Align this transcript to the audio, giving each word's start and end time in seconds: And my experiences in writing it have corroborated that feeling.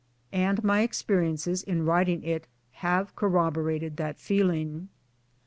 And 0.33 0.63
my 0.63 0.81
experiences 0.81 1.61
in 1.61 1.85
writing 1.85 2.23
it 2.23 2.47
have 2.81 3.15
corroborated 3.15 3.97
that 3.97 4.19
feeling. 4.19 4.89